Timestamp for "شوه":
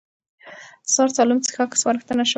2.25-2.29